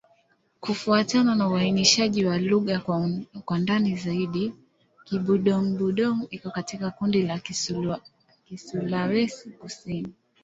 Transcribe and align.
Kufuatana 0.59 1.35
na 1.35 1.47
uainishaji 1.49 2.25
wa 2.25 2.37
lugha 2.37 2.79
kwa 3.45 3.59
ndani 3.59 3.95
zaidi, 3.95 4.53
Kibudong-Budong 5.05 6.27
iko 6.29 6.49
katika 6.51 6.91
kundi 6.91 7.23
la 7.23 7.39
Kisulawesi-Kusini. 8.49 10.13